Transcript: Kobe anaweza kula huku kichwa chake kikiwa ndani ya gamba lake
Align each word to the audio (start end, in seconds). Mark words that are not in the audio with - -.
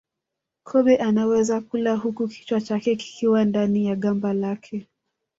Kobe 0.63 0.95
anaweza 0.97 1.61
kula 1.61 1.95
huku 1.95 2.27
kichwa 2.27 2.61
chake 2.61 2.95
kikiwa 2.95 3.45
ndani 3.45 3.85
ya 3.85 3.95
gamba 3.95 4.33
lake 4.33 4.87